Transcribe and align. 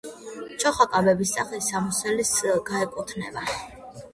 ჩოხა 0.63 0.87
კაბების 0.95 1.33
სახის 1.35 1.69
სამოსელს 1.73 2.33
განეკუთვნება. 2.71 3.45